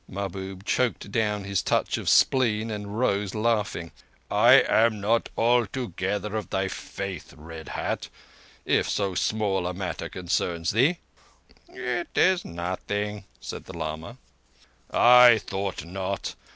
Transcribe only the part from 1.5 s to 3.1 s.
touch of spleen and